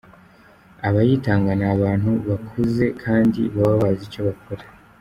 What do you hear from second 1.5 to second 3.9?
ni abantu bakuze kandi baba